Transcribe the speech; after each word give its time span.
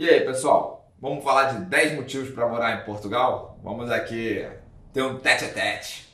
E 0.00 0.08
aí, 0.08 0.20
pessoal? 0.22 0.90
Vamos 0.98 1.22
falar 1.22 1.52
de 1.52 1.66
10 1.66 1.96
motivos 1.96 2.30
para 2.30 2.48
morar 2.48 2.80
em 2.80 2.86
Portugal? 2.86 3.58
Vamos 3.62 3.90
aqui 3.90 4.48
ter 4.94 5.02
um 5.02 5.18
tete 5.18 5.44
a 5.44 5.48
tete. 5.48 6.08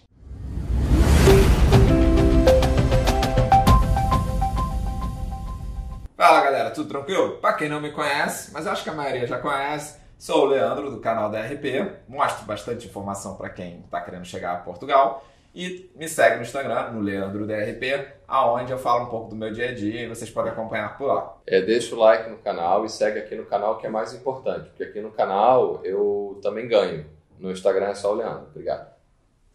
Fala 6.17 6.41
galera, 6.41 6.73
tudo 6.73 6.89
tranquilo? 6.89 7.37
Para 7.37 7.53
quem 7.53 7.69
não 7.69 7.81
me 7.81 7.93
conhece, 7.93 8.53
mas 8.53 8.67
acho 8.67 8.83
que 8.83 8.91
a 8.91 8.93
maioria 8.93 9.25
já 9.25 9.39
conhece, 9.39 10.01
sou 10.19 10.47
o 10.47 10.47
Leandro 10.47 10.91
do 10.91 10.99
canal 10.99 11.31
da 11.31 11.41
RP, 11.43 12.09
mostro 12.09 12.45
bastante 12.45 12.89
informação 12.89 13.37
para 13.37 13.51
quem 13.51 13.83
está 13.85 14.01
querendo 14.01 14.25
chegar 14.25 14.55
a 14.55 14.57
Portugal 14.57 15.25
e 15.57 15.91
me 15.97 16.07
segue 16.07 16.37
no 16.37 16.43
Instagram, 16.43 16.93
no 16.93 17.01
Leandro 17.01 17.47
DRP, 17.47 18.07
aonde 18.29 18.73
eu 18.73 18.79
falo 18.79 19.05
um 19.05 19.09
pouco 19.09 19.31
do 19.31 19.35
meu 19.35 19.51
dia 19.51 19.71
a 19.71 19.75
dia 19.75 20.03
e 20.03 20.07
vocês 20.07 20.31
podem 20.31 20.53
acompanhar 20.53 20.99
por 20.99 21.07
lá. 21.07 21.39
É, 21.47 21.63
deixa 21.63 21.95
o 21.95 21.99
like 21.99 22.29
no 22.29 22.37
canal 22.37 22.85
e 22.85 22.91
segue 22.91 23.19
aqui 23.19 23.35
no 23.35 23.47
canal 23.47 23.79
que 23.79 23.87
é 23.87 23.89
mais 23.89 24.13
importante, 24.13 24.69
porque 24.69 24.83
aqui 24.85 25.01
no 25.01 25.11
canal 25.11 25.81
eu 25.83 26.39
também 26.43 26.69
ganho. 26.69 27.07
No 27.39 27.51
Instagram 27.51 27.87
é 27.87 27.95
só 27.95 28.13
o 28.13 28.17
Leandro. 28.17 28.49
Obrigado. 28.51 28.95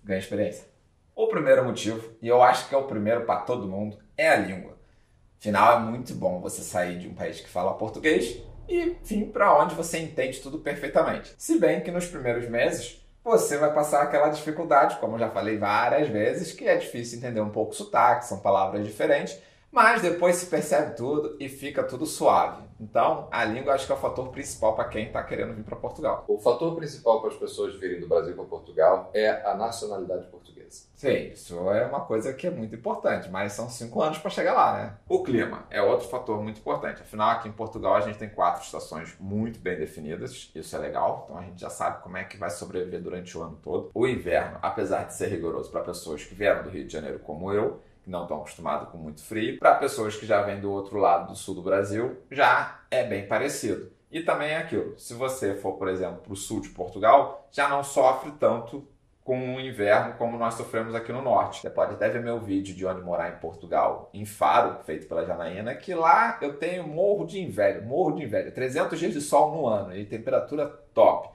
Ganha 0.04 0.18
experiência. 0.18 0.66
O 1.16 1.28
primeiro 1.28 1.64
motivo, 1.64 2.12
e 2.20 2.28
eu 2.28 2.42
acho 2.42 2.68
que 2.68 2.74
é 2.74 2.78
o 2.80 2.88
primeiro 2.88 3.24
para 3.24 3.42
todo 3.42 3.68
mundo, 3.68 4.00
é 4.18 4.28
a 4.28 4.38
língua. 4.38 4.76
Afinal, 5.40 5.78
é 5.78 5.80
muito 5.82 6.16
bom 6.16 6.42
você 6.42 6.64
sair 6.64 6.98
de 6.98 7.08
um 7.08 7.14
país 7.14 7.40
que 7.40 7.48
fala 7.48 7.76
português 7.76 8.42
e 8.68 8.98
vir 9.04 9.28
para 9.28 9.56
onde 9.56 9.76
você 9.76 10.00
entende 10.00 10.40
tudo 10.40 10.58
perfeitamente. 10.58 11.32
Se 11.38 11.60
bem 11.60 11.82
que 11.82 11.92
nos 11.92 12.08
primeiros 12.08 12.50
meses 12.50 13.01
você 13.24 13.58
vai 13.58 13.74
passar 13.74 14.02
aquela 14.02 14.30
dificuldade, 14.30 14.98
como 14.98 15.20
já 15.20 15.30
falei 15.30 15.58
várias 15.58 16.08
vezes, 16.08 16.54
que 16.54 16.68
é 16.68 16.76
difícil 16.76 17.18
entender 17.18 17.42
um 17.42 17.50
pouco 17.50 17.72
o 17.72 17.76
sotaque, 17.76 18.26
são 18.26 18.40
palavras 18.40 18.86
diferentes, 18.86 19.38
mas 19.72 20.02
depois 20.02 20.36
se 20.38 20.48
percebe 20.48 20.96
tudo 20.96 21.38
e 21.40 21.48
fica 21.48 21.84
tudo 21.84 22.06
suave. 22.06 22.64
Então, 22.82 23.28
a 23.32 23.46
língua 23.46 23.74
acho 23.74 23.86
que 23.86 23.92
é 23.92 23.96
o 23.96 24.00
fator 24.00 24.30
principal 24.30 24.76
para 24.76 24.86
quem 24.86 25.06
está 25.06 25.24
querendo 25.24 25.54
vir 25.54 25.64
para 25.64 25.76
Portugal. 25.76 26.26
O 26.28 26.40
fator 26.40 26.76
principal 26.76 27.22
para 27.22 27.30
as 27.30 27.38
pessoas 27.38 27.76
virem 27.76 28.00
do 28.00 28.08
Brasil 28.08 28.34
para 28.34 28.44
Portugal 28.46 29.12
é 29.14 29.30
a 29.46 29.54
nacionalidade 29.54 30.26
portuguesa. 30.28 30.88
Sim, 30.96 31.32
isso 31.32 31.70
é 31.70 31.86
uma 31.86 32.02
coisa 32.02 32.34
que 32.34 32.48
é 32.48 32.50
muito 32.50 32.74
importante, 32.74 33.30
mas 33.30 33.54
são 33.54 33.70
cinco 33.70 34.02
anos 34.02 34.18
para 34.18 34.30
chegar 34.32 34.54
lá, 34.54 34.78
né? 34.78 34.94
O 35.08 35.22
clima 35.22 35.66
é 35.70 35.82
outro 35.82 36.08
fator 36.08 36.42
muito 36.42 36.60
importante. 36.60 37.02
Afinal, 37.02 37.32
aqui 37.32 37.50
em 37.50 37.52
Portugal 37.52 37.96
a 37.96 38.02
gente 38.02 38.18
tem 38.18 38.30
quatro 38.30 38.64
estações 38.64 39.16
muito 39.20 39.60
bem 39.60 39.78
definidas, 39.78 40.50
isso 40.56 40.76
é 40.76 40.80
legal, 40.80 41.24
então 41.26 41.38
a 41.38 41.42
gente 41.44 41.60
já 41.60 41.70
sabe 41.70 42.02
como 42.02 42.18
é 42.18 42.24
que 42.24 42.38
vai 42.38 42.50
sobreviver 42.50 43.02
durante 43.02 43.38
o 43.38 43.44
ano 43.44 43.60
todo. 43.62 43.92
O 43.94 44.08
inverno, 44.08 44.58
apesar 44.62 45.04
de 45.04 45.14
ser 45.14 45.28
rigoroso 45.28 45.70
para 45.70 45.82
pessoas 45.82 46.24
que 46.24 46.34
vieram 46.34 46.64
do 46.64 46.70
Rio 46.70 46.88
de 46.88 46.94
Janeiro 46.94 47.20
como 47.20 47.52
eu, 47.52 47.82
que 48.04 48.10
não 48.10 48.24
estão 48.24 48.38
acostumados 48.38 48.90
com 48.90 48.98
muito 48.98 49.24
frio. 49.24 49.60
Para 49.60 49.76
pessoas 49.76 50.16
que 50.16 50.26
já 50.26 50.42
vêm 50.42 50.60
do 50.60 50.72
outro 50.72 50.98
lado 50.98 51.28
do 51.30 51.36
sul 51.36 51.56
do 51.56 51.62
Brasil, 51.62 52.18
já 52.32 52.80
é 52.90 53.04
bem 53.04 53.28
parecido. 53.28 53.92
E 54.12 54.22
também 54.22 54.50
é 54.50 54.58
aquilo, 54.58 55.00
se 55.00 55.14
você 55.14 55.56
for, 55.56 55.74
por 55.74 55.88
exemplo, 55.88 56.18
para 56.18 56.34
o 56.34 56.36
sul 56.36 56.60
de 56.60 56.70
Portugal, 56.70 57.48
já 57.52 57.70
não 57.70 57.82
sofre 57.82 58.32
tanto 58.32 58.86
com 59.24 59.56
o 59.56 59.62
inverno 59.62 60.16
como 60.16 60.38
nós 60.38 60.56
sofremos 60.56 60.94
aqui 60.96 61.14
no 61.14 61.22
norte. 61.22 61.62
Você 61.62 61.70
pode 61.70 61.94
até 61.94 62.10
ver 62.10 62.22
meu 62.22 62.40
vídeo 62.40 62.76
de 62.76 62.86
onde 62.86 63.02
morar 63.02 63.30
em 63.30 63.40
Portugal, 63.40 64.10
em 64.14 64.26
Faro, 64.26 64.84
feito 64.84 65.08
pela 65.08 65.26
Janaína, 65.26 65.76
que 65.76 65.94
lá 65.94 66.38
eu 66.42 66.58
tenho 66.58 66.88
morro 66.88 67.26
de 67.26 67.40
inverno, 67.40 67.88
morro 67.88 68.16
de 68.16 68.24
inverno, 68.24 68.52
300 68.52 69.00
dias 69.00 69.14
de 69.14 69.22
sol 69.22 69.56
no 69.56 69.68
ano 69.68 69.96
e 69.96 70.06
temperatura 70.06 70.68
top. 70.94 71.30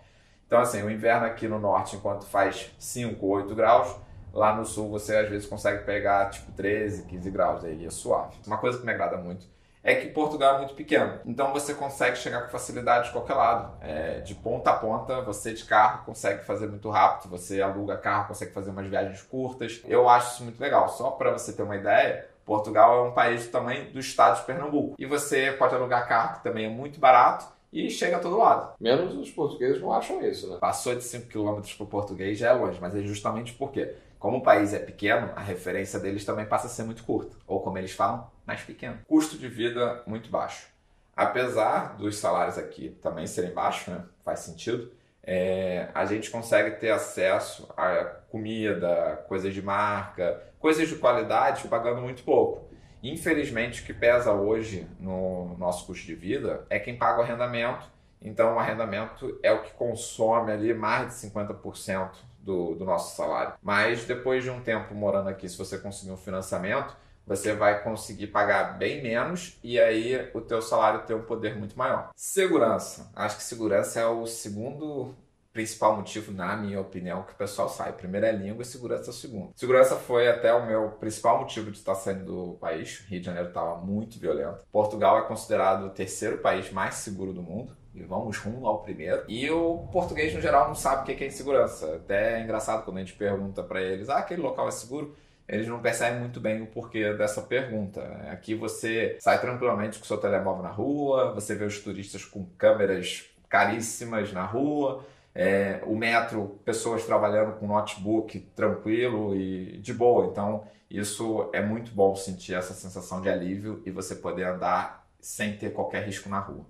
Então 0.46 0.60
assim, 0.60 0.82
o 0.82 0.90
inverno 0.90 1.26
aqui 1.26 1.48
no 1.48 1.58
norte, 1.58 1.96
enquanto 1.96 2.26
faz 2.26 2.74
5, 2.78 3.24
8 3.24 3.54
graus, 3.54 3.96
Lá 4.36 4.54
no 4.54 4.66
sul 4.66 4.90
você 4.90 5.16
às 5.16 5.30
vezes 5.30 5.48
consegue 5.48 5.82
pegar 5.84 6.28
tipo 6.28 6.52
13, 6.52 7.04
15 7.04 7.30
graus, 7.30 7.64
aí 7.64 7.86
é 7.86 7.90
suave. 7.90 8.36
Uma 8.46 8.58
coisa 8.58 8.78
que 8.78 8.84
me 8.84 8.92
agrada 8.92 9.16
muito 9.16 9.46
é 9.82 9.94
que 9.94 10.08
Portugal 10.08 10.56
é 10.56 10.58
muito 10.58 10.74
pequeno, 10.74 11.20
então 11.24 11.52
você 11.52 11.72
consegue 11.72 12.18
chegar 12.18 12.42
com 12.42 12.50
facilidade 12.50 13.06
de 13.06 13.12
qualquer 13.12 13.34
lado. 13.34 13.78
É, 13.80 14.20
de 14.20 14.34
ponta 14.34 14.70
a 14.70 14.74
ponta, 14.74 15.22
você 15.22 15.54
de 15.54 15.64
carro 15.64 16.04
consegue 16.04 16.44
fazer 16.44 16.66
muito 16.66 16.90
rápido, 16.90 17.30
você 17.30 17.62
aluga 17.62 17.96
carro, 17.96 18.28
consegue 18.28 18.52
fazer 18.52 18.70
umas 18.70 18.86
viagens 18.88 19.22
curtas. 19.22 19.80
Eu 19.86 20.06
acho 20.08 20.34
isso 20.34 20.44
muito 20.44 20.60
legal. 20.60 20.88
Só 20.88 21.12
para 21.12 21.30
você 21.30 21.52
ter 21.52 21.62
uma 21.62 21.76
ideia, 21.76 22.28
Portugal 22.44 23.06
é 23.06 23.08
um 23.08 23.12
país 23.12 23.46
do 23.46 23.52
tamanho 23.52 23.90
do 23.90 24.00
estado 24.00 24.40
de 24.40 24.44
Pernambuco. 24.44 24.96
E 24.98 25.06
você 25.06 25.52
pode 25.52 25.74
alugar 25.74 26.06
carro, 26.06 26.38
que 26.38 26.44
também 26.44 26.66
é 26.66 26.68
muito 26.68 27.00
barato, 27.00 27.46
e 27.76 27.90
chega 27.90 28.16
a 28.16 28.20
todo 28.20 28.38
lado. 28.38 28.74
Menos 28.80 29.14
os 29.14 29.30
portugueses 29.30 29.80
não 29.80 29.92
acham 29.92 30.22
isso, 30.26 30.48
né? 30.48 30.58
Passou 30.58 30.94
de 30.94 31.04
5 31.04 31.28
km 31.28 31.60
para 31.76 31.84
o 31.84 31.86
português 31.86 32.38
já 32.38 32.50
é 32.50 32.52
longe, 32.52 32.78
mas 32.80 32.94
é 32.94 33.02
justamente 33.02 33.52
porque 33.52 33.94
como 34.18 34.38
o 34.38 34.42
país 34.42 34.72
é 34.72 34.78
pequeno, 34.78 35.30
a 35.36 35.40
referência 35.40 36.00
deles 36.00 36.24
também 36.24 36.46
passa 36.46 36.66
a 36.66 36.70
ser 36.70 36.84
muito 36.84 37.04
curta, 37.04 37.36
ou 37.46 37.60
como 37.60 37.78
eles 37.78 37.92
falam, 37.92 38.30
mais 38.46 38.62
pequeno. 38.62 38.98
Custo 39.06 39.36
de 39.36 39.48
vida 39.48 40.02
muito 40.06 40.30
baixo. 40.30 40.68
Apesar 41.14 41.96
dos 41.96 42.18
salários 42.18 42.58
aqui 42.58 42.96
também 43.02 43.26
serem 43.26 43.52
baixos, 43.52 43.88
né? 43.88 44.04
faz 44.24 44.40
sentido, 44.40 44.90
é, 45.22 45.88
a 45.94 46.04
gente 46.04 46.30
consegue 46.30 46.76
ter 46.76 46.90
acesso 46.90 47.68
a 47.76 48.04
comida, 48.30 49.24
coisas 49.28 49.52
de 49.52 49.62
marca, 49.62 50.42
coisas 50.58 50.88
de 50.88 50.96
qualidade 50.96 51.66
pagando 51.68 52.00
muito 52.00 52.22
pouco. 52.22 52.65
Infelizmente, 53.02 53.82
o 53.82 53.84
que 53.84 53.92
pesa 53.92 54.32
hoje 54.32 54.86
no 54.98 55.56
nosso 55.58 55.86
custo 55.86 56.06
de 56.06 56.14
vida 56.14 56.66
é 56.70 56.78
quem 56.78 56.96
paga 56.96 57.20
o 57.20 57.22
arrendamento. 57.22 57.86
Então, 58.20 58.54
o 58.54 58.58
arrendamento 58.58 59.38
é 59.42 59.52
o 59.52 59.62
que 59.62 59.72
consome 59.74 60.50
ali 60.50 60.74
mais 60.74 61.08
de 61.08 61.28
50% 61.30 62.10
do, 62.40 62.74
do 62.74 62.84
nosso 62.84 63.16
salário. 63.16 63.54
Mas 63.62 64.04
depois 64.04 64.42
de 64.42 64.50
um 64.50 64.60
tempo 64.60 64.94
morando 64.94 65.28
aqui, 65.28 65.48
se 65.48 65.58
você 65.58 65.78
conseguir 65.78 66.12
um 66.12 66.16
financiamento, 66.16 66.96
você 67.26 67.52
vai 67.52 67.82
conseguir 67.82 68.28
pagar 68.28 68.78
bem 68.78 69.02
menos 69.02 69.58
e 69.62 69.80
aí 69.80 70.30
o 70.32 70.40
teu 70.40 70.62
salário 70.62 71.02
tem 71.02 71.16
um 71.16 71.22
poder 71.22 71.56
muito 71.56 71.76
maior. 71.76 72.10
Segurança. 72.14 73.10
Acho 73.16 73.36
que 73.36 73.42
segurança 73.42 74.00
é 74.00 74.06
o 74.06 74.26
segundo 74.26 75.14
principal 75.56 75.96
motivo, 75.96 76.32
na 76.32 76.54
minha 76.54 76.78
opinião, 76.78 77.22
que 77.22 77.32
o 77.32 77.36
pessoal 77.36 77.66
sai. 77.70 77.90
Primeiro 77.92 78.26
é 78.26 78.32
língua 78.32 78.60
e 78.60 78.66
segurança 78.66 79.10
o 79.10 79.14
segundo. 79.14 79.52
Segurança 79.56 79.96
foi 79.96 80.28
até 80.28 80.52
o 80.52 80.66
meu 80.66 80.90
principal 80.90 81.38
motivo 81.38 81.70
de 81.70 81.78
estar 81.78 81.94
saindo 81.94 82.24
do 82.26 82.52
país. 82.58 83.02
Rio 83.08 83.20
de 83.20 83.24
Janeiro 83.24 83.48
estava 83.48 83.78
muito 83.78 84.18
violento. 84.18 84.66
Portugal 84.70 85.18
é 85.18 85.22
considerado 85.22 85.86
o 85.86 85.90
terceiro 85.90 86.38
país 86.38 86.70
mais 86.70 86.96
seguro 86.96 87.32
do 87.32 87.42
mundo 87.42 87.74
e 87.94 88.02
vamos 88.02 88.36
rumo 88.36 88.66
ao 88.66 88.82
primeiro. 88.82 89.24
E 89.26 89.50
o 89.50 89.88
português, 89.90 90.34
no 90.34 90.42
geral, 90.42 90.68
não 90.68 90.74
sabe 90.74 91.10
o 91.10 91.16
que 91.16 91.24
é 91.24 91.26
insegurança. 91.26 91.96
Até 91.96 92.38
é 92.38 92.42
engraçado 92.42 92.84
quando 92.84 92.98
a 92.98 93.00
gente 93.00 93.14
pergunta 93.14 93.62
para 93.62 93.80
eles: 93.80 94.10
ah, 94.10 94.18
aquele 94.18 94.42
local 94.42 94.68
é 94.68 94.70
seguro? 94.70 95.16
Eles 95.48 95.66
não 95.68 95.80
percebem 95.80 96.20
muito 96.20 96.38
bem 96.38 96.60
o 96.60 96.66
porquê 96.66 97.14
dessa 97.14 97.40
pergunta. 97.40 98.02
Aqui 98.30 98.54
você 98.54 99.16
sai 99.20 99.40
tranquilamente 99.40 99.98
com 99.98 100.04
seu 100.04 100.18
telemóvel 100.18 100.62
na 100.62 100.70
rua, 100.70 101.32
você 101.32 101.54
vê 101.54 101.64
os 101.64 101.78
turistas 101.78 102.24
com 102.24 102.44
câmeras 102.58 103.30
caríssimas 103.48 104.32
na 104.32 104.44
rua, 104.44 105.04
é, 105.36 105.82
o 105.84 105.94
metro, 105.94 106.58
pessoas 106.64 107.04
trabalhando 107.04 107.52
com 107.58 107.66
notebook 107.66 108.40
tranquilo 108.56 109.36
e 109.36 109.76
de 109.78 109.92
boa. 109.92 110.26
Então, 110.26 110.64
isso 110.90 111.50
é 111.52 111.60
muito 111.60 111.92
bom 111.92 112.16
sentir 112.16 112.54
essa 112.54 112.72
sensação 112.72 113.20
de 113.20 113.28
alívio 113.28 113.82
e 113.84 113.90
você 113.90 114.14
poder 114.14 114.44
andar 114.44 115.06
sem 115.20 115.56
ter 115.56 115.74
qualquer 115.74 116.06
risco 116.06 116.30
na 116.30 116.38
rua. 116.38 116.64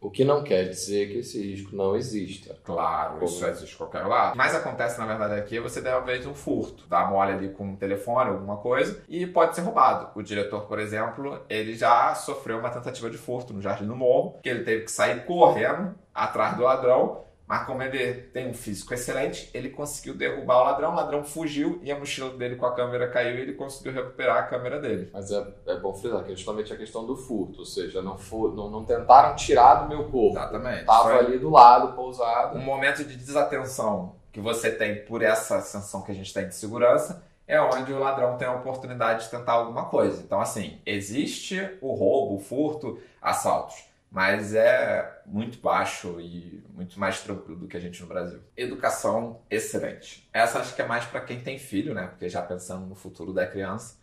O 0.00 0.10
que 0.10 0.24
não 0.24 0.42
quer 0.42 0.68
dizer 0.68 1.08
que 1.08 1.18
esse 1.18 1.40
risco 1.40 1.74
não 1.74 1.96
exista. 1.96 2.56
Claro, 2.64 3.14
Como... 3.14 3.24
isso 3.24 3.44
existe 3.46 3.76
qualquer 3.76 4.04
lado. 4.04 4.36
Mas 4.36 4.54
acontece, 4.54 4.98
na 4.98 5.06
verdade, 5.06 5.34
aqui 5.34 5.58
você 5.58 5.86
haver 5.88 6.26
um 6.26 6.34
furto. 6.34 6.86
Dá 6.88 7.06
mole 7.06 7.32
ali 7.32 7.48
com 7.50 7.68
um 7.68 7.76
telefone, 7.76 8.30
alguma 8.30 8.56
coisa, 8.56 9.02
e 9.08 9.26
pode 9.26 9.54
ser 9.54 9.62
roubado. 9.62 10.10
O 10.14 10.22
diretor, 10.22 10.62
por 10.62 10.78
exemplo, 10.78 11.40
ele 11.48 11.74
já 11.74 12.14
sofreu 12.14 12.58
uma 12.58 12.70
tentativa 12.70 13.10
de 13.10 13.18
furto 13.18 13.52
no 13.52 13.60
Jardim 13.60 13.86
do 13.86 13.96
Morro, 13.96 14.38
que 14.42 14.48
ele 14.48 14.64
teve 14.64 14.84
que 14.84 14.92
sair 14.92 15.24
correndo 15.24 15.94
atrás 16.12 16.56
do 16.56 16.62
ladrão 16.62 17.22
mas 17.46 17.66
como 17.66 17.82
ele 17.82 18.14
tem 18.32 18.48
um 18.48 18.54
físico 18.54 18.94
excelente, 18.94 19.50
ele 19.52 19.70
conseguiu 19.70 20.14
derrubar 20.14 20.60
o 20.60 20.64
ladrão, 20.64 20.92
o 20.92 20.94
ladrão 20.94 21.24
fugiu 21.24 21.80
e 21.82 21.90
a 21.90 21.98
mochila 21.98 22.30
dele 22.30 22.56
com 22.56 22.66
a 22.66 22.74
câmera 22.74 23.10
caiu 23.10 23.36
e 23.36 23.40
ele 23.40 23.52
conseguiu 23.52 23.92
recuperar 23.92 24.38
a 24.38 24.42
câmera 24.44 24.80
dele. 24.80 25.10
Mas 25.12 25.30
é, 25.30 25.46
é 25.66 25.76
bom 25.76 25.92
frisar 25.94 26.24
que 26.24 26.32
é 26.32 26.36
justamente 26.36 26.72
a 26.72 26.76
questão 26.76 27.04
do 27.04 27.16
furto, 27.16 27.60
ou 27.60 27.66
seja, 27.66 28.00
não, 28.00 28.16
for, 28.16 28.54
não, 28.54 28.70
não 28.70 28.84
tentaram 28.84 29.36
tirar 29.36 29.82
do 29.82 29.88
meu 29.88 30.04
corpo. 30.04 30.38
Exatamente. 30.38 30.80
Estava 30.80 31.18
ali 31.18 31.38
do 31.38 31.50
lado, 31.50 31.94
pousado. 31.94 32.56
Um 32.56 32.62
momento 32.62 33.04
de 33.04 33.16
desatenção 33.16 34.16
que 34.32 34.40
você 34.40 34.70
tem 34.70 35.04
por 35.04 35.22
essa 35.22 35.60
sensação 35.60 36.02
que 36.02 36.10
a 36.10 36.14
gente 36.14 36.32
tem 36.32 36.48
de 36.48 36.54
segurança 36.54 37.22
é 37.46 37.60
onde 37.60 37.92
o 37.92 37.98
ladrão 37.98 38.38
tem 38.38 38.48
a 38.48 38.54
oportunidade 38.54 39.24
de 39.24 39.30
tentar 39.30 39.52
alguma 39.52 39.86
coisa. 39.86 40.22
Então, 40.22 40.40
assim, 40.40 40.80
existe 40.86 41.76
o 41.82 41.92
roubo, 41.92 42.36
o 42.36 42.40
furto, 42.40 42.98
assaltos 43.20 43.91
mas 44.12 44.54
é 44.54 45.22
muito 45.24 45.58
baixo 45.58 46.20
e 46.20 46.62
muito 46.74 47.00
mais 47.00 47.22
tranquilo 47.22 47.60
do 47.60 47.66
que 47.66 47.78
a 47.78 47.80
gente 47.80 48.02
no 48.02 48.06
Brasil. 48.06 48.40
Educação 48.54 49.40
excelente. 49.50 50.28
Essa 50.34 50.58
acho 50.58 50.76
que 50.76 50.82
é 50.82 50.86
mais 50.86 51.06
para 51.06 51.22
quem 51.22 51.40
tem 51.40 51.58
filho, 51.58 51.94
né? 51.94 52.08
Porque 52.08 52.28
já 52.28 52.42
pensando 52.42 52.84
no 52.84 52.94
futuro 52.94 53.32
da 53.32 53.46
criança, 53.46 53.96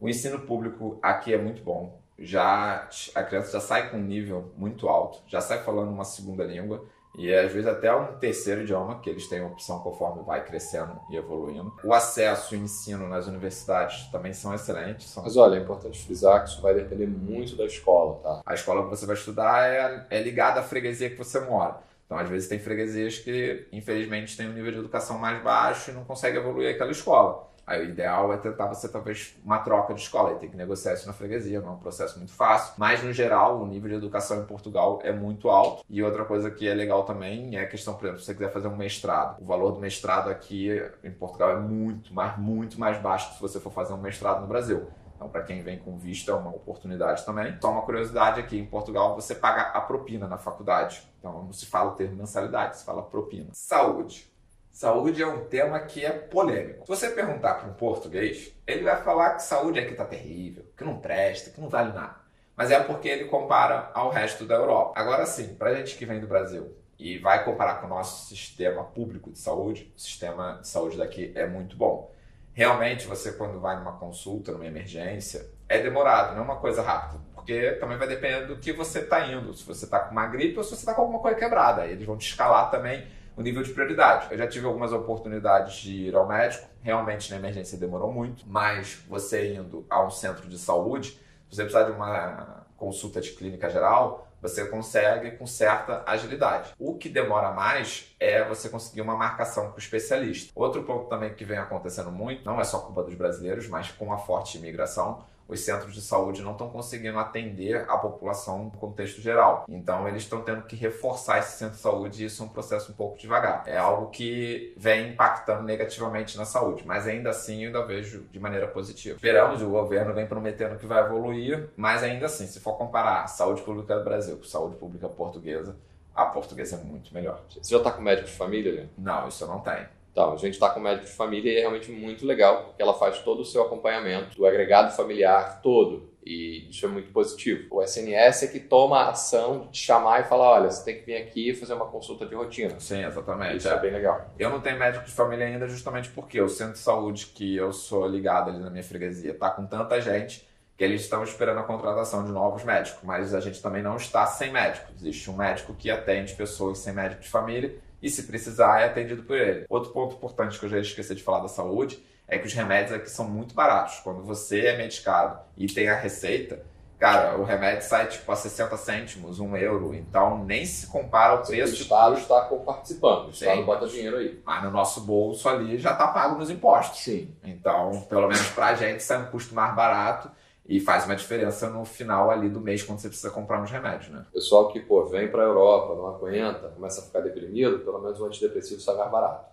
o 0.00 0.08
ensino 0.08 0.40
público 0.40 0.98
aqui 1.02 1.34
é 1.34 1.38
muito 1.38 1.62
bom. 1.62 2.00
Já 2.18 2.88
a 3.14 3.22
criança 3.22 3.52
já 3.52 3.60
sai 3.60 3.90
com 3.90 3.98
um 3.98 4.02
nível 4.02 4.50
muito 4.56 4.88
alto, 4.88 5.22
já 5.26 5.42
sai 5.42 5.62
falando 5.62 5.90
uma 5.90 6.04
segunda 6.04 6.42
língua, 6.42 6.86
E 7.16 7.34
às 7.34 7.52
vezes 7.52 7.66
até 7.66 7.94
um 7.94 8.18
terceiro 8.18 8.62
idioma, 8.62 9.00
que 9.00 9.10
eles 9.10 9.26
têm 9.26 9.42
opção 9.42 9.80
conforme 9.80 10.22
vai 10.22 10.44
crescendo 10.44 10.98
e 11.10 11.16
evoluindo. 11.16 11.72
O 11.82 11.92
acesso 11.92 12.54
e 12.54 12.58
o 12.58 12.62
ensino 12.62 13.08
nas 13.08 13.26
universidades 13.26 14.06
também 14.10 14.32
são 14.32 14.54
excelentes. 14.54 15.08
São... 15.10 15.22
Mas 15.22 15.36
olha, 15.36 15.56
é 15.56 15.60
importante 15.60 16.04
frisar 16.04 16.42
que 16.44 16.50
isso 16.50 16.62
vai 16.62 16.74
depender 16.74 17.06
muito 17.06 17.56
da 17.56 17.64
escola, 17.64 18.20
tá? 18.22 18.42
A 18.46 18.54
escola 18.54 18.84
que 18.84 18.90
você 18.90 19.06
vai 19.06 19.16
estudar 19.16 19.68
é, 19.68 20.06
é 20.10 20.22
ligada 20.22 20.60
à 20.60 20.62
freguesia 20.62 21.10
que 21.10 21.16
você 21.16 21.40
mora. 21.40 21.78
Então, 22.06 22.18
às 22.18 22.28
vezes, 22.28 22.48
tem 22.48 22.58
freguesias 22.58 23.18
que, 23.18 23.68
infelizmente, 23.70 24.36
têm 24.36 24.48
um 24.48 24.52
nível 24.52 24.72
de 24.72 24.78
educação 24.78 25.16
mais 25.16 25.40
baixo 25.44 25.92
e 25.92 25.94
não 25.94 26.02
consegue 26.02 26.38
evoluir 26.38 26.74
aquela 26.74 26.90
escola. 26.90 27.48
Aí 27.70 27.86
o 27.86 27.88
ideal 27.88 28.32
é 28.32 28.36
tentar 28.36 28.66
você 28.66 28.88
talvez 28.88 29.36
uma 29.44 29.60
troca 29.60 29.94
de 29.94 30.00
escola, 30.00 30.32
e 30.32 30.38
tem 30.40 30.50
que 30.50 30.56
negociar 30.56 30.94
isso 30.94 31.06
na 31.06 31.12
freguesia, 31.12 31.60
não 31.60 31.68
é 31.68 31.72
um 31.74 31.78
processo 31.78 32.18
muito 32.18 32.32
fácil. 32.32 32.74
Mas 32.76 33.00
no 33.00 33.12
geral, 33.12 33.60
o 33.60 33.66
nível 33.66 33.88
de 33.88 33.94
educação 33.94 34.42
em 34.42 34.44
Portugal 34.44 34.98
é 35.04 35.12
muito 35.12 35.48
alto. 35.48 35.84
E 35.88 36.02
outra 36.02 36.24
coisa 36.24 36.50
que 36.50 36.66
é 36.66 36.74
legal 36.74 37.04
também 37.04 37.56
é 37.56 37.60
a 37.60 37.68
questão, 37.68 37.94
por 37.94 38.06
exemplo, 38.06 38.18
se 38.18 38.26
você 38.26 38.34
quiser 38.34 38.52
fazer 38.52 38.66
um 38.66 38.76
mestrado. 38.76 39.40
O 39.40 39.44
valor 39.44 39.70
do 39.70 39.78
mestrado 39.78 40.30
aqui 40.30 40.82
em 41.04 41.12
Portugal 41.12 41.52
é 41.52 41.60
muito, 41.60 42.12
mas 42.12 42.36
muito 42.36 42.78
mais 42.80 43.00
baixo 43.00 43.34
se 43.34 43.40
você 43.40 43.60
for 43.60 43.70
fazer 43.70 43.92
um 43.92 43.98
mestrado 43.98 44.40
no 44.40 44.48
Brasil. 44.48 44.88
Então, 45.14 45.28
para 45.28 45.42
quem 45.42 45.62
vem 45.62 45.78
com 45.78 45.96
visto, 45.96 46.28
é 46.30 46.34
uma 46.34 46.50
oportunidade 46.50 47.24
também. 47.24 47.56
Só 47.60 47.70
uma 47.70 47.82
curiosidade 47.82 48.40
aqui: 48.40 48.58
em 48.58 48.66
Portugal, 48.66 49.14
você 49.14 49.34
paga 49.34 49.62
a 49.62 49.80
propina 49.80 50.26
na 50.26 50.38
faculdade. 50.38 51.08
Então, 51.18 51.44
não 51.44 51.52
se 51.52 51.66
fala 51.66 51.90
o 51.92 51.94
termo 51.94 52.16
mensalidade, 52.16 52.78
se 52.78 52.84
fala 52.84 53.02
propina. 53.02 53.50
Saúde. 53.52 54.29
Saúde 54.70 55.22
é 55.22 55.26
um 55.26 55.44
tema 55.44 55.80
que 55.80 56.04
é 56.04 56.10
polêmico. 56.10 56.86
Se 56.86 56.88
você 56.88 57.10
perguntar 57.10 57.54
para 57.54 57.68
um 57.68 57.74
português, 57.74 58.54
ele 58.66 58.84
vai 58.84 59.02
falar 59.02 59.34
que 59.34 59.42
saúde 59.42 59.78
aqui 59.78 59.90
está 59.90 60.04
terrível, 60.04 60.64
que 60.76 60.84
não 60.84 60.98
presta, 60.98 61.50
que 61.50 61.60
não 61.60 61.68
vale 61.68 61.92
nada. 61.92 62.16
Mas 62.56 62.70
é 62.70 62.78
porque 62.78 63.08
ele 63.08 63.24
compara 63.24 63.90
ao 63.92 64.10
resto 64.10 64.44
da 64.44 64.54
Europa. 64.54 64.98
Agora 64.98 65.26
sim, 65.26 65.54
para 65.54 65.74
gente 65.74 65.96
que 65.96 66.06
vem 66.06 66.20
do 66.20 66.26
Brasil 66.26 66.76
e 66.98 67.18
vai 67.18 67.44
comparar 67.44 67.76
com 67.76 67.86
o 67.86 67.90
nosso 67.90 68.28
sistema 68.28 68.84
público 68.84 69.30
de 69.32 69.38
saúde, 69.38 69.92
o 69.96 70.00
sistema 70.00 70.58
de 70.60 70.68
saúde 70.68 70.98
daqui 70.98 71.32
é 71.34 71.46
muito 71.46 71.76
bom. 71.76 72.14
Realmente, 72.52 73.06
você 73.06 73.32
quando 73.32 73.60
vai 73.60 73.78
numa 73.78 73.98
consulta, 73.98 74.52
numa 74.52 74.66
emergência, 74.66 75.48
é 75.68 75.80
demorado, 75.80 76.34
não 76.34 76.42
é 76.42 76.44
uma 76.44 76.56
coisa 76.56 76.82
rápida. 76.82 77.20
Porque 77.34 77.72
também 77.72 77.96
vai 77.96 78.06
depender 78.06 78.46
do 78.46 78.56
que 78.56 78.72
você 78.72 79.00
está 79.00 79.26
indo. 79.26 79.54
Se 79.54 79.64
você 79.64 79.84
está 79.84 80.00
com 80.00 80.12
uma 80.12 80.26
gripe 80.26 80.58
ou 80.58 80.64
se 80.64 80.70
você 80.70 80.76
está 80.76 80.94
com 80.94 81.02
alguma 81.02 81.20
coisa 81.20 81.38
quebrada. 81.38 81.86
Eles 81.86 82.04
vão 82.04 82.18
te 82.18 82.28
escalar 82.28 82.70
também 82.70 83.06
o 83.40 83.42
nível 83.42 83.62
de 83.62 83.72
prioridade. 83.72 84.26
Eu 84.30 84.36
já 84.36 84.46
tive 84.46 84.66
algumas 84.66 84.92
oportunidades 84.92 85.76
de 85.76 86.08
ir 86.08 86.14
ao 86.14 86.28
médico, 86.28 86.68
realmente 86.82 87.30
na 87.30 87.38
emergência 87.38 87.78
demorou 87.78 88.12
muito, 88.12 88.44
mas 88.46 89.02
você 89.08 89.54
indo 89.54 89.84
a 89.88 90.04
um 90.04 90.10
centro 90.10 90.46
de 90.46 90.58
saúde, 90.58 91.12
se 91.48 91.56
você 91.56 91.62
precisar 91.62 91.84
de 91.84 91.92
uma 91.92 92.66
consulta 92.76 93.18
de 93.20 93.30
clínica 93.30 93.68
geral, 93.70 94.28
você 94.42 94.66
consegue 94.66 95.32
com 95.32 95.46
certa 95.46 96.02
agilidade. 96.06 96.74
O 96.78 96.96
que 96.96 97.08
demora 97.08 97.50
mais 97.50 98.14
é 98.20 98.44
você 98.44 98.68
conseguir 98.68 99.00
uma 99.00 99.16
marcação 99.16 99.70
com 99.70 99.76
o 99.76 99.78
especialista. 99.78 100.52
Outro 100.54 100.82
ponto 100.82 101.08
também 101.08 101.34
que 101.34 101.44
vem 101.44 101.58
acontecendo 101.58 102.10
muito, 102.10 102.44
não 102.44 102.60
é 102.60 102.64
só 102.64 102.78
culpa 102.78 103.02
dos 103.02 103.14
brasileiros, 103.14 103.68
mas 103.68 103.90
com 103.90 104.12
a 104.12 104.18
forte 104.18 104.58
imigração, 104.58 105.24
os 105.50 105.60
centros 105.60 105.92
de 105.92 106.00
saúde 106.00 106.42
não 106.42 106.52
estão 106.52 106.70
conseguindo 106.70 107.18
atender 107.18 107.84
a 107.88 107.98
população 107.98 108.64
no 108.64 108.70
contexto 108.70 109.20
geral. 109.20 109.64
Então, 109.68 110.08
eles 110.08 110.22
estão 110.22 110.42
tendo 110.42 110.62
que 110.62 110.76
reforçar 110.76 111.38
esse 111.40 111.58
centro 111.58 111.74
de 111.74 111.82
saúde 111.82 112.22
e 112.22 112.26
isso 112.26 112.42
é 112.42 112.46
um 112.46 112.48
processo 112.48 112.92
um 112.92 112.94
pouco 112.94 113.18
devagar. 113.18 113.64
É 113.66 113.76
algo 113.76 114.10
que 114.10 114.72
vem 114.76 115.10
impactando 115.10 115.62
negativamente 115.62 116.38
na 116.38 116.44
saúde, 116.44 116.84
mas 116.86 117.06
ainda 117.06 117.30
assim 117.30 117.62
eu 117.62 117.66
ainda 117.66 117.84
vejo 117.84 118.26
de 118.30 118.38
maneira 118.38 118.68
positiva. 118.68 119.16
Esperamos, 119.16 119.60
o 119.60 119.68
governo 119.68 120.14
vem 120.14 120.26
prometendo 120.26 120.78
que 120.78 120.86
vai 120.86 121.02
evoluir, 121.04 121.68
mas 121.76 122.02
ainda 122.02 122.26
assim, 122.26 122.46
se 122.46 122.60
for 122.60 122.74
comparar 122.74 123.24
a 123.24 123.26
saúde 123.26 123.62
pública 123.62 123.98
do 123.98 124.04
Brasil 124.04 124.36
com 124.36 124.44
a 124.44 124.48
saúde 124.48 124.76
pública 124.76 125.08
portuguesa, 125.08 125.76
a 126.14 126.26
portuguesa 126.26 126.76
é 126.76 126.84
muito 126.84 127.12
melhor. 127.12 127.40
Você 127.48 127.70
já 127.70 127.78
está 127.78 127.90
com 127.90 128.02
médico 128.02 128.28
de 128.28 128.34
família, 128.34 128.72
né? 128.72 128.88
Não, 128.96 129.28
isso 129.28 129.42
eu 129.42 129.48
não 129.48 129.60
tenho. 129.60 129.86
Então, 130.12 130.32
a 130.32 130.36
gente 130.36 130.54
está 130.54 130.68
com 130.70 130.80
médico 130.80 131.06
de 131.06 131.12
família 131.12 131.52
e 131.52 131.56
é 131.56 131.60
realmente 131.60 131.90
muito 131.90 132.26
legal, 132.26 132.64
porque 132.64 132.82
ela 132.82 132.94
faz 132.94 133.18
todo 133.20 133.40
o 133.40 133.44
seu 133.44 133.62
acompanhamento, 133.62 134.36
do 134.36 134.44
agregado 134.44 134.94
familiar 134.94 135.60
todo. 135.62 136.10
E 136.24 136.68
isso 136.68 136.84
é 136.84 136.88
muito 136.88 137.10
positivo. 137.12 137.66
O 137.70 137.82
SNS 137.82 138.42
é 138.42 138.46
que 138.48 138.60
toma 138.60 138.98
a 138.98 139.10
ação 139.10 139.60
de 139.62 139.68
te 139.70 139.78
chamar 139.78 140.20
e 140.20 140.24
falar: 140.24 140.50
olha, 140.50 140.70
você 140.70 140.84
tem 140.84 141.00
que 141.00 141.06
vir 141.06 141.16
aqui 141.16 141.50
e 141.50 141.54
fazer 141.54 141.72
uma 141.72 141.86
consulta 141.86 142.26
de 142.26 142.34
rotina. 142.34 142.78
Sim, 142.78 143.04
exatamente. 143.04 143.56
Isso 143.56 143.68
é, 143.68 143.72
é 143.72 143.78
bem 143.78 143.90
legal. 143.90 144.30
Eu 144.38 144.50
não 144.50 144.60
tenho 144.60 144.78
médico 144.78 145.04
de 145.04 145.12
família 145.12 145.46
ainda, 145.46 145.66
justamente 145.66 146.10
porque 146.10 146.40
o 146.40 146.48
centro 146.48 146.74
de 146.74 146.80
saúde 146.80 147.26
que 147.26 147.56
eu 147.56 147.72
sou 147.72 148.06
ligado 148.06 148.50
ali 148.50 148.58
na 148.58 148.68
minha 148.68 148.84
freguesia 148.84 149.30
está 149.30 149.48
com 149.48 149.64
tanta 149.64 149.98
gente 150.00 150.46
que 150.76 150.84
eles 150.84 151.02
estão 151.02 151.22
esperando 151.22 151.60
a 151.60 151.62
contratação 151.62 152.24
de 152.24 152.32
novos 152.32 152.64
médicos, 152.64 153.00
mas 153.02 153.34
a 153.34 153.40
gente 153.40 153.60
também 153.60 153.82
não 153.82 153.96
está 153.96 154.26
sem 154.26 154.50
médico. 154.50 154.90
Existe 154.96 155.30
um 155.30 155.36
médico 155.36 155.74
que 155.74 155.90
atende 155.90 156.32
pessoas 156.34 156.78
sem 156.78 156.94
médico 156.94 157.22
de 157.22 157.28
família 157.28 157.78
e, 158.02 158.08
se 158.08 158.24
precisar, 158.24 158.80
é 158.80 158.86
atendido 158.86 159.22
por 159.22 159.36
ele. 159.36 159.66
Outro 159.68 159.92
ponto 159.92 160.16
importante 160.16 160.58
que 160.58 160.64
eu 160.64 160.70
já 160.70 160.78
esqueci 160.78 161.14
de 161.14 161.22
falar 161.22 161.40
da 161.40 161.48
saúde 161.48 162.02
é 162.26 162.38
que 162.38 162.46
os 162.46 162.52
remédios 162.52 162.92
aqui 162.92 163.10
são 163.10 163.28
muito 163.28 163.54
baratos. 163.54 163.98
Quando 164.00 164.22
você 164.22 164.66
é 164.66 164.76
medicado 164.76 165.38
e 165.56 165.66
tem 165.66 165.88
a 165.88 165.96
receita, 165.96 166.62
cara, 166.98 167.36
o 167.36 167.44
remédio 167.44 167.82
sai 167.82 168.06
tipo 168.06 168.30
a 168.30 168.36
60 168.36 168.76
cêntimos, 168.76 169.40
1 169.40 169.56
euro. 169.56 169.94
Então 169.94 170.44
nem 170.44 170.64
se 170.64 170.86
compara 170.86 171.32
ao 171.32 171.42
preço. 171.42 171.72
O 171.72 171.76
Estado 171.76 172.18
está 172.18 172.40
participando, 172.42 173.26
o 173.26 173.30
Estado 173.30 173.56
Sim. 173.56 173.64
bota 173.64 173.88
dinheiro 173.88 174.16
aí. 174.16 174.40
Mas 174.44 174.62
no 174.62 174.70
nosso 174.70 175.00
bolso 175.00 175.48
ali 175.48 175.76
já 175.76 175.92
está 175.92 176.06
pago 176.08 176.36
nos 176.38 176.50
impostos. 176.50 177.00
Sim. 177.00 177.34
Então, 177.42 178.06
pelo 178.08 178.28
menos 178.28 178.48
para 178.50 178.66
a 178.66 178.74
gente, 178.74 179.02
sai 179.02 179.18
um 179.22 179.26
custo 179.26 179.54
mais 179.54 179.74
barato 179.74 180.30
e 180.70 180.78
faz 180.78 181.04
uma 181.04 181.16
diferença 181.16 181.68
no 181.68 181.84
final 181.84 182.30
ali 182.30 182.48
do 182.48 182.60
mês 182.60 182.80
quando 182.80 183.00
você 183.00 183.08
precisa 183.08 183.28
comprar 183.28 183.60
uns 183.60 183.72
remédios, 183.72 184.08
né? 184.12 184.24
Pessoal 184.32 184.68
que, 184.68 184.78
pô, 184.78 185.04
vem 185.04 185.26
para 185.26 185.42
a 185.42 185.46
Europa, 185.46 185.96
não 185.96 186.06
aguenta, 186.06 186.68
começa 186.68 187.00
a 187.00 187.04
ficar 187.04 187.18
deprimido, 187.22 187.80
pelo 187.80 188.00
menos 188.00 188.20
o 188.20 188.24
antidepressivo 188.24 188.80
sai 188.80 188.94
mais 188.94 189.10
barato. 189.10 189.50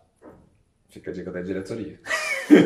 Fica 0.90 1.10
a 1.10 1.14
dica 1.14 1.32
da 1.32 1.42
diretoria. 1.42 2.00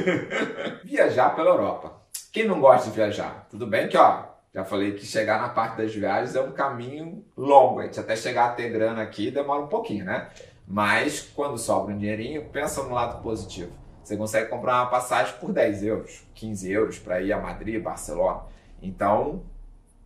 viajar 0.84 1.34
pela 1.34 1.52
Europa. 1.52 1.94
Quem 2.34 2.46
não 2.46 2.60
gosta 2.60 2.90
de 2.90 2.96
viajar? 2.98 3.48
Tudo 3.50 3.66
bem 3.66 3.88
que, 3.88 3.96
ó, 3.96 4.26
já 4.54 4.66
falei 4.66 4.96
que 4.96 5.06
chegar 5.06 5.42
na 5.42 5.48
parte 5.48 5.78
das 5.78 5.96
viagens 5.96 6.36
é 6.36 6.42
um 6.42 6.52
caminho 6.52 7.24
longo. 7.38 7.80
A 7.80 7.84
gente 7.84 8.02
até 8.02 8.18
chegar 8.18 8.50
a 8.50 8.52
ter 8.52 8.70
grana 8.70 9.02
aqui 9.02 9.32
demora 9.32 9.62
um 9.62 9.68
pouquinho, 9.68 10.04
né? 10.04 10.30
Mas 10.68 11.22
quando 11.34 11.58
sobra 11.58 11.96
um 11.96 11.98
dinheirinho, 11.98 12.50
pensa 12.50 12.84
no 12.84 12.94
lado 12.94 13.24
positivo. 13.24 13.72
Você 14.04 14.18
consegue 14.18 14.50
comprar 14.50 14.82
uma 14.82 14.90
passagem 14.90 15.36
por 15.40 15.52
10 15.52 15.84
euros, 15.84 16.24
15 16.34 16.72
euros 16.72 17.00
para 17.00 17.22
ir 17.22 17.32
a 17.32 17.40
Madrid, 17.40 17.82
Barcelona. 17.82 18.44
Então, 18.82 19.44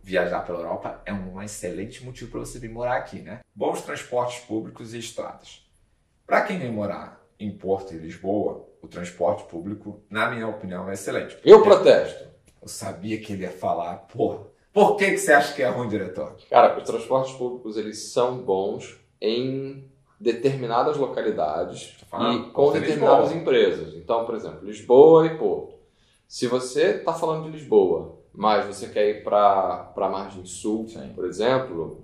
viajar 0.02 0.40
pela 0.40 0.60
Europa 0.60 1.00
é 1.04 1.12
um 1.12 1.42
excelente 1.42 2.04
motivo 2.04 2.30
para 2.30 2.40
você 2.40 2.58
vir 2.58 2.70
morar 2.70 2.96
aqui, 2.96 3.20
né? 3.20 3.40
Bons 3.54 3.82
transportes 3.82 4.40
públicos 4.44 4.94
e 4.94 4.98
estradas. 4.98 5.66
Para 6.26 6.42
quem 6.42 6.58
vem 6.58 6.70
morar 6.70 7.24
em 7.38 7.50
Porto 7.50 7.94
e 7.94 7.98
Lisboa, 7.98 8.68
o 8.82 8.88
transporte 8.88 9.44
público, 9.44 10.00
na 10.08 10.30
minha 10.30 10.46
opinião, 10.46 10.88
é 10.88 10.94
excelente. 10.94 11.38
Eu 11.44 11.62
protesto. 11.62 12.24
Eu 12.60 12.68
sabia 12.68 13.20
que 13.20 13.32
ele 13.32 13.42
ia 13.42 13.50
falar, 13.50 13.96
porra. 14.08 14.46
Por 14.72 14.96
que, 14.96 15.10
que 15.12 15.18
você 15.18 15.32
acha 15.32 15.54
que 15.54 15.62
é 15.62 15.68
ruim, 15.68 15.88
diretor? 15.88 16.36
Cara, 16.50 16.78
os 16.78 16.84
transportes 16.84 17.32
públicos 17.34 17.76
eles 17.76 18.12
são 18.12 18.38
bons 18.38 19.00
em 19.20 19.90
determinadas 20.18 20.96
localidades 20.96 21.96
e 22.00 22.50
com 22.50 22.72
determinadas 22.72 23.30
Lisboa. 23.30 23.40
empresas. 23.40 23.94
Então, 23.94 24.24
por 24.24 24.34
exemplo, 24.34 24.64
Lisboa 24.64 25.26
e 25.26 25.36
Porto. 25.36 25.74
Se 26.26 26.46
você 26.46 26.96
está 26.96 27.12
falando 27.12 27.44
de 27.44 27.50
Lisboa, 27.50 28.18
mas 28.32 28.66
você 28.66 28.88
quer 28.88 29.08
ir 29.08 29.24
para 29.24 29.92
a 29.96 30.08
margem 30.08 30.44
sul, 30.44 30.86
Sim. 30.88 31.12
por 31.14 31.24
exemplo, 31.24 32.02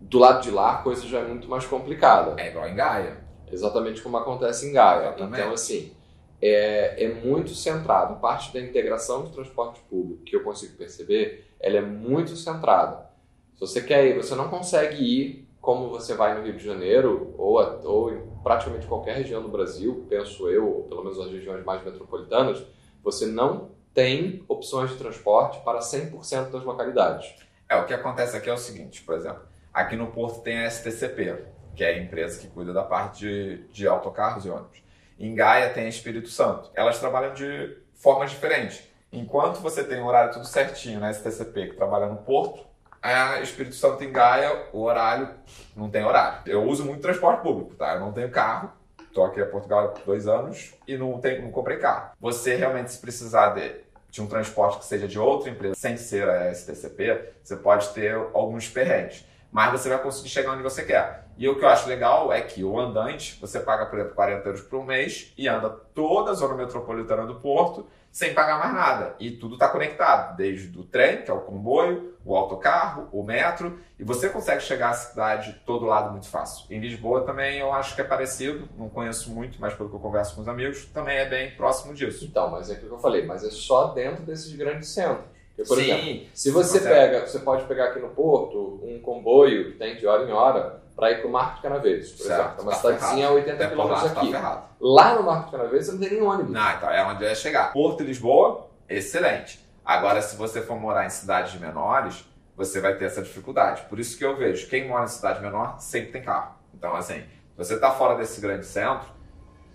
do 0.00 0.18
lado 0.18 0.42
de 0.42 0.50
lá 0.50 0.72
a 0.72 0.82
coisa 0.82 1.06
já 1.06 1.20
é 1.20 1.26
muito 1.26 1.48
mais 1.48 1.66
complicada. 1.66 2.40
É 2.40 2.50
igual 2.50 2.68
em 2.68 2.74
Gaia. 2.74 3.24
Exatamente 3.50 4.02
como 4.02 4.16
acontece 4.16 4.68
em 4.68 4.72
Gaia. 4.72 5.08
Exatamente. 5.08 5.40
Então, 5.40 5.52
assim, 5.52 5.92
é, 6.40 7.04
é 7.04 7.08
muito 7.08 7.50
centrado. 7.54 8.20
Parte 8.20 8.52
da 8.52 8.60
integração 8.60 9.24
de 9.24 9.32
transporte 9.32 9.80
público, 9.88 10.22
que 10.24 10.36
eu 10.36 10.42
consigo 10.42 10.76
perceber, 10.76 11.46
ela 11.60 11.78
é 11.78 11.82
muito 11.82 12.36
centrada. 12.36 13.06
Se 13.54 13.60
você 13.60 13.82
quer 13.82 14.06
ir, 14.06 14.16
você 14.16 14.34
não 14.34 14.48
consegue 14.48 15.02
ir 15.02 15.45
como 15.66 15.88
você 15.88 16.14
vai 16.14 16.32
no 16.32 16.44
Rio 16.44 16.56
de 16.56 16.64
Janeiro 16.64 17.34
ou, 17.36 17.58
ou 17.84 18.14
em 18.14 18.22
praticamente 18.40 18.86
qualquer 18.86 19.16
região 19.16 19.42
do 19.42 19.48
Brasil, 19.48 20.06
penso 20.08 20.48
eu, 20.48 20.64
ou 20.64 20.84
pelo 20.84 21.02
menos 21.02 21.18
as 21.18 21.28
regiões 21.28 21.64
mais 21.64 21.84
metropolitanas, 21.84 22.64
você 23.02 23.26
não 23.26 23.72
tem 23.92 24.44
opções 24.46 24.90
de 24.90 24.96
transporte 24.96 25.58
para 25.64 25.80
100% 25.80 26.50
das 26.50 26.62
localidades. 26.62 27.34
É, 27.68 27.74
o 27.74 27.84
que 27.84 27.92
acontece 27.92 28.36
aqui 28.36 28.48
é 28.48 28.52
o 28.52 28.56
seguinte, 28.56 29.02
por 29.02 29.16
exemplo, 29.16 29.42
aqui 29.74 29.96
no 29.96 30.06
Porto 30.12 30.40
tem 30.40 30.64
a 30.64 30.70
STCP, 30.70 31.46
que 31.74 31.82
é 31.82 31.94
a 31.94 31.98
empresa 31.98 32.38
que 32.38 32.46
cuida 32.46 32.72
da 32.72 32.84
parte 32.84 33.18
de, 33.26 33.66
de 33.72 33.88
autocarros 33.88 34.46
e 34.46 34.50
ônibus. 34.50 34.80
Em 35.18 35.34
Gaia 35.34 35.70
tem 35.70 35.86
a 35.86 35.88
Espírito 35.88 36.28
Santo. 36.28 36.70
Elas 36.76 37.00
trabalham 37.00 37.34
de 37.34 37.76
formas 37.92 38.30
diferentes. 38.30 38.84
Enquanto 39.10 39.58
você 39.58 39.82
tem 39.82 40.00
o 40.00 40.06
horário 40.06 40.32
tudo 40.32 40.46
certinho 40.46 41.00
na 41.00 41.12
STCP, 41.12 41.70
que 41.70 41.76
trabalha 41.76 42.06
no 42.06 42.18
Porto, 42.18 42.64
a 43.02 43.40
Espírito 43.40 43.74
Santo 43.74 44.02
em 44.02 44.12
Gaia, 44.12 44.66
o 44.72 44.82
horário 44.82 45.30
não 45.74 45.88
tem 45.90 46.04
horário. 46.04 46.40
Eu 46.46 46.64
uso 46.64 46.84
muito 46.84 47.00
transporte 47.00 47.42
público, 47.42 47.74
tá? 47.74 47.94
Eu 47.94 48.00
não 48.00 48.12
tenho 48.12 48.30
carro. 48.30 48.72
Estou 49.00 49.24
aqui 49.24 49.40
em 49.40 49.46
Portugal 49.46 49.94
há 49.96 50.04
dois 50.04 50.26
anos 50.26 50.74
e 50.86 50.96
não, 50.96 51.18
tenho, 51.18 51.42
não 51.42 51.50
comprei 51.50 51.78
carro. 51.78 52.10
Você 52.20 52.54
realmente, 52.54 52.92
se 52.92 52.98
precisar 52.98 53.50
de, 53.50 53.72
de 54.10 54.20
um 54.20 54.26
transporte 54.26 54.78
que 54.78 54.84
seja 54.84 55.08
de 55.08 55.18
outra 55.18 55.50
empresa, 55.50 55.74
sem 55.74 55.96
ser 55.96 56.28
a 56.28 56.52
STCP, 56.52 57.32
você 57.42 57.56
pode 57.56 57.88
ter 57.90 58.14
alguns 58.34 58.68
perrengues. 58.68 59.24
mas 59.50 59.72
você 59.72 59.88
vai 59.88 59.98
conseguir 59.98 60.28
chegar 60.28 60.52
onde 60.52 60.62
você 60.62 60.84
quer. 60.84 61.26
E 61.38 61.48
o 61.48 61.58
que 61.58 61.64
eu 61.64 61.68
acho 61.68 61.88
legal 61.88 62.32
é 62.32 62.40
que 62.40 62.64
o 62.64 62.78
andante, 62.78 63.38
você 63.40 63.60
paga, 63.60 63.86
por 63.86 63.98
exemplo, 63.98 64.14
40 64.14 64.48
euros 64.48 64.60
por 64.62 64.84
mês 64.84 65.32
e 65.36 65.48
anda 65.48 65.70
toda 65.70 66.30
a 66.30 66.34
zona 66.34 66.54
metropolitana 66.54 67.26
do 67.26 67.36
Porto 67.36 67.86
sem 68.16 68.32
pagar 68.32 68.58
mais 68.58 68.72
nada. 68.72 69.14
E 69.20 69.30
tudo 69.30 69.56
está 69.56 69.68
conectado, 69.68 70.38
desde 70.38 70.78
o 70.78 70.82
trem, 70.82 71.20
que 71.20 71.30
é 71.30 71.34
o 71.34 71.40
comboio, 71.42 72.14
o 72.24 72.34
autocarro, 72.34 73.10
o 73.12 73.22
metro, 73.22 73.78
e 73.98 74.04
você 74.04 74.30
consegue 74.30 74.62
chegar 74.62 74.88
à 74.88 74.94
cidade 74.94 75.60
todo 75.66 75.84
lado 75.84 76.12
muito 76.12 76.26
fácil. 76.26 76.64
Em 76.70 76.80
Lisboa 76.80 77.26
também 77.26 77.58
eu 77.58 77.70
acho 77.74 77.94
que 77.94 78.00
é 78.00 78.04
parecido, 78.04 78.70
não 78.74 78.88
conheço 78.88 79.30
muito, 79.30 79.60
mas 79.60 79.74
pelo 79.74 79.90
que 79.90 79.96
eu 79.96 80.00
converso 80.00 80.34
com 80.34 80.40
os 80.40 80.48
amigos, 80.48 80.86
também 80.86 81.18
é 81.18 81.28
bem 81.28 81.50
próximo 81.50 81.92
disso. 81.92 82.24
Então, 82.24 82.50
mas 82.50 82.70
é 82.70 82.72
o 82.72 82.78
que 82.78 82.86
eu 82.86 82.98
falei, 82.98 83.26
mas 83.26 83.44
é 83.44 83.50
só 83.50 83.88
dentro 83.88 84.24
desses 84.24 84.50
grandes 84.56 84.88
centros. 84.88 85.26
Porque, 85.54 85.68
por 85.68 85.76
Sim, 85.76 85.90
exemplo, 85.90 86.26
se 86.32 86.50
você 86.50 86.80
pega, 86.80 87.26
você 87.26 87.40
pode 87.40 87.66
pegar 87.66 87.88
aqui 87.88 87.98
no 87.98 88.08
Porto 88.08 88.80
um 88.82 88.98
comboio 88.98 89.72
que 89.72 89.78
tem 89.78 89.94
de 89.94 90.06
hora 90.06 90.24
em 90.24 90.32
hora 90.32 90.85
para 90.96 91.10
ir 91.10 91.18
para 91.18 91.28
o 91.28 91.30
Marco 91.30 91.56
de 91.56 91.62
Canaveses, 91.62 92.12
por 92.12 92.26
certo, 92.26 92.40
exemplo. 92.40 92.58
É 92.58 92.62
uma 92.62 92.72
tá 92.72 92.78
cidadezinha 92.78 93.28
a 93.28 93.30
80 93.32 93.68
quilômetros 93.68 94.04
aqui. 94.12 94.32
Tá 94.32 94.64
lá 94.80 95.14
no 95.14 95.22
Marco 95.22 95.44
de 95.44 95.50
Canaveses 95.52 95.92
não 95.92 96.00
tem 96.00 96.10
nenhum 96.10 96.26
ônibus. 96.26 96.52
Não, 96.52 96.72
então 96.72 96.90
é 96.90 97.06
onde 97.06 97.22
eu 97.22 97.28
ia 97.28 97.34
chegar. 97.34 97.72
Porto 97.72 98.02
e 98.02 98.06
Lisboa, 98.06 98.68
excelente. 98.88 99.64
Agora, 99.84 100.22
se 100.22 100.34
você 100.36 100.62
for 100.62 100.80
morar 100.80 101.04
em 101.04 101.10
cidades 101.10 101.60
menores, 101.60 102.24
você 102.56 102.80
vai 102.80 102.96
ter 102.96 103.04
essa 103.04 103.22
dificuldade. 103.22 103.82
Por 103.82 104.00
isso 104.00 104.16
que 104.16 104.24
eu 104.24 104.34
vejo, 104.36 104.68
quem 104.68 104.88
mora 104.88 105.04
em 105.04 105.08
cidade 105.08 105.40
menor 105.42 105.78
sempre 105.78 106.12
tem 106.12 106.22
carro. 106.22 106.56
Então, 106.74 106.96
assim, 106.96 107.20
se 107.20 107.56
você 107.56 107.74
está 107.74 107.90
fora 107.90 108.16
desse 108.16 108.40
grande 108.40 108.64
centro, 108.64 109.06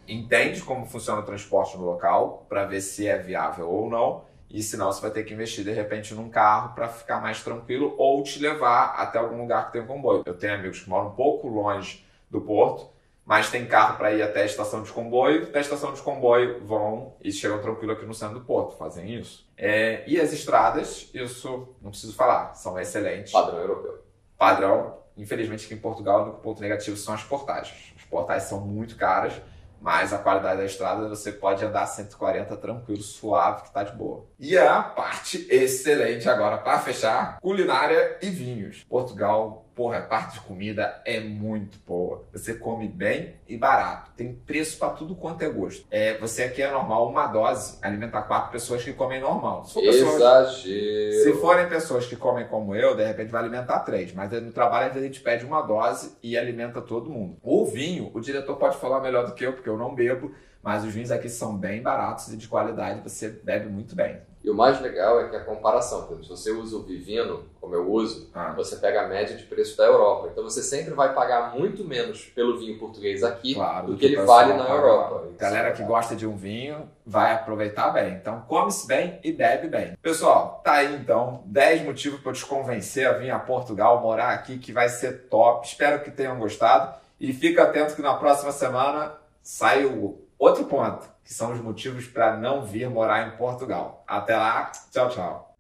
entende 0.08 0.62
como 0.62 0.88
funciona 0.88 1.22
o 1.22 1.24
transporte 1.24 1.78
no 1.78 1.86
local 1.86 2.46
para 2.50 2.66
ver 2.66 2.82
se 2.82 3.08
é 3.08 3.18
viável 3.18 3.70
ou 3.70 3.90
não 3.90 4.24
e 4.54 4.62
senão 4.62 4.92
você 4.92 5.02
vai 5.02 5.12
ter 5.12 5.24
que 5.24 5.34
investir 5.34 5.64
de 5.64 5.72
repente 5.72 6.14
num 6.14 6.30
carro 6.30 6.76
para 6.76 6.88
ficar 6.88 7.22
mais 7.22 7.44
tranquilo 7.44 7.96
ou 7.98 8.22
te 8.22 8.40
levar 8.40 8.96
até 8.98 9.18
algum 9.18 9.42
lugar 9.42 9.68
que 9.68 9.74
tenha 9.74 9.86
comboio. 9.86 10.24
Eu 10.26 10.34
tenho 10.34 10.54
amigos 10.54 10.82
que 10.82 10.90
moram 10.90 11.08
um 11.08 11.16
pouco 11.16 11.48
longe 11.48 12.06
do 12.30 12.42
porto, 12.42 12.90
mas 13.26 13.50
tem 13.50 13.66
carro 13.66 13.98
para 13.98 14.12
ir 14.12 14.22
até 14.22 14.42
a 14.42 14.46
estação 14.46 14.84
de 14.84 14.92
comboio. 14.92 15.52
Da 15.52 15.62
estação 15.62 15.94
de 15.94 16.02
comboio 16.02 16.66
vão 16.66 17.16
e 17.22 17.32
chegam 17.32 17.62
tranquilo 17.62 17.94
aqui 17.94 18.06
no 18.06 18.14
centro 18.14 18.40
do 18.40 18.46
porto, 18.46 18.76
fazem 18.78 19.14
isso. 19.14 19.48
É, 19.58 20.04
e 20.06 20.20
as 20.20 20.34
estradas, 20.34 21.10
isso 21.14 21.70
não 21.82 21.92
preciso 21.92 22.14
falar, 22.14 22.54
são 22.54 22.78
excelentes. 22.78 23.32
Padrão 23.32 23.60
europeu. 23.60 24.04
Padrão. 24.38 25.00
Infelizmente 25.18 25.66
aqui 25.66 25.74
em 25.74 25.78
Portugal 25.78 26.20
o 26.20 26.24
único 26.24 26.42
ponto 26.42 26.62
negativo 26.62 26.98
são 26.98 27.14
as 27.14 27.24
portagens. 27.24 27.94
As 27.96 28.04
portagens 28.06 28.50
são 28.50 28.60
muito 28.62 28.96
caras 28.96 29.34
mas 29.82 30.14
a 30.14 30.20
qualidade 30.20 30.60
da 30.60 30.66
estrada 30.66 31.10
você 31.10 31.32
pode 31.32 31.66
andar 31.66 31.88
140 31.88 32.56
tranquilo, 32.58 33.02
suave, 33.02 33.64
que 33.64 33.74
tá 33.74 33.84
de 33.84 33.94
boa. 33.94 34.28
E 34.40 34.56
a 34.56 34.84
parte 34.84 35.48
excelente 35.50 36.30
agora 36.30 36.60
para 36.60 36.80
fechar, 36.80 37.40
culinária 37.42 38.20
e 38.22 38.30
vinhos. 38.30 38.86
Portugal 38.88 39.66
porra, 39.76 39.98
a 39.98 40.02
parte 40.02 40.34
de 40.34 40.42
comida 40.42 41.02
é 41.06 41.20
muito 41.20 41.80
boa. 41.86 42.24
Você 42.32 42.54
come 42.54 42.88
bem 42.88 43.36
e 43.48 43.58
barato. 43.58 44.12
Tem 44.16 44.34
preço 44.34 44.78
para 44.78 44.90
tudo 44.90 45.16
quanto 45.16 45.44
é 45.44 45.50
gosto. 45.50 45.86
É, 45.90 46.18
você 46.18 46.44
aqui 46.44 46.62
é 46.62 46.72
normal 46.72 47.10
uma 47.10 47.28
dose 47.28 47.78
alimentar 47.82 48.24
quatro 48.24 48.52
pessoas 48.52 48.84
que 48.84 48.94
comem 48.94 49.20
normal. 49.20 49.66
Se 49.66 49.80
Exagero. 49.80 50.12
Pessoas, 50.12 51.24
se 51.24 51.34
forem 51.42 51.70
pessoas 51.70 52.06
que 52.06 52.16
comem 52.16 52.48
como 52.48 52.76
eu, 52.76 52.96
de 52.96 53.06
repente 53.06 53.32
vai 53.32 53.42
alimentar 53.42 53.80
três. 53.80 54.14
Mas 54.14 54.32
no 54.32 54.52
trabalho 54.52 54.92
a 54.92 55.02
gente 55.02 55.20
pede 55.22 55.46
uma 55.46 55.62
dose 55.62 56.18
e 56.22 56.38
alimenta 56.38 56.82
todo 56.82 57.10
mundo. 57.10 57.38
O 57.42 57.66
vinho, 57.66 58.12
o 58.14 58.20
diretor 58.20 58.58
pode 58.58 58.78
falar 58.78 59.02
melhor 59.02 59.26
do 59.26 59.34
que 59.34 59.46
eu, 59.46 59.54
porque 59.54 59.70
eu 59.70 59.78
não 59.78 59.96
bebo. 59.96 60.32
Mas 60.62 60.86
os 60.86 60.94
vinhos 60.94 61.12
aqui 61.12 61.28
são 61.28 61.58
bem 61.58 61.82
baratos 61.82 62.32
e 62.32 62.38
de 62.38 62.48
qualidade, 62.48 63.02
você 63.02 63.30
bebe 63.30 63.68
muito 63.68 63.96
bem. 63.96 64.22
E 64.44 64.50
o 64.50 64.56
mais 64.56 64.82
legal 64.82 65.22
é 65.22 65.30
que 65.30 65.36
a 65.36 65.44
comparação, 65.44 66.04
por 66.04 66.14
exemplo, 66.14 66.36
se 66.36 66.44
você 66.44 66.52
usa 66.52 66.76
o 66.76 66.82
Vivino, 66.82 67.44
como 67.60 67.76
eu 67.76 67.92
uso, 67.92 68.28
ah. 68.34 68.54
você 68.54 68.76
pega 68.76 69.04
a 69.04 69.08
média 69.08 69.36
de 69.36 69.44
preço 69.44 69.78
da 69.78 69.86
Europa. 69.86 70.30
Então 70.32 70.44
você 70.44 70.64
sempre 70.64 70.94
vai 70.96 71.14
pagar 71.14 71.56
muito 71.56 71.84
menos 71.84 72.26
pelo 72.26 72.58
vinho 72.58 72.80
português 72.80 73.24
aqui 73.24 73.54
claro, 73.54 73.88
do, 73.88 73.98
que, 73.98 74.06
ele 74.06 74.22
vale 74.24 74.54
na 74.54 74.68
Europa. 74.68 75.28
Galera 75.38 75.72
que 75.74 75.84
gosta 75.84 76.16
de 76.16 76.26
um 76.26 76.36
vinho 76.36 76.90
vai 77.06 77.34
aproveitar 77.34 77.92
bem. 77.92 78.14
Então 78.14 78.44
come-se 78.48 78.88
bem 78.88 79.20
e 79.24 79.32
bebe 79.32 79.68
bem. 79.68 79.94
Pessoal, 80.02 80.60
tá 80.64 80.74
aí 80.74 80.96
então 80.96 81.44
10 81.46 81.84
motivos 81.84 82.20
para 82.20 82.32
eu 82.32 82.36
te 82.36 82.46
convencer 82.46 83.08
a 83.08 83.14
vir 83.14 83.30
a 83.30 83.40
Portugal, 83.40 84.02
morar 84.02 84.30
aqui, 84.30 84.58
que 84.58 84.72
vai 84.72 84.90
ser 84.90 85.28
top. 85.30 85.68
Espero 85.68 86.04
que 86.04 86.10
tenham 86.10 86.40
gostado. 86.40 87.00
E 87.20 87.32
fica 87.32 87.62
atento 87.62 87.96
que 87.96 88.02
na 88.02 88.16
próxima 88.16 88.52
semana 88.52 89.14
sai 89.44 89.86
o 89.86 90.20
outro 90.42 90.66
ponto 90.66 91.08
que 91.24 91.32
são 91.32 91.54
os 91.54 91.62
motivos 91.62 92.08
para 92.08 92.36
não 92.36 92.66
vir 92.66 92.90
morar 92.90 93.28
em 93.28 93.38
Portugal. 93.38 94.04
Até 94.08 94.36
lá, 94.36 94.72
tchau, 94.92 95.10
tchau. 95.10 95.51